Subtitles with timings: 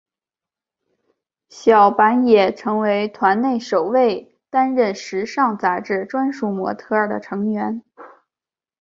[1.47, 7.83] 小坂也成为团内首位担任时尚杂志专属模特儿的成员。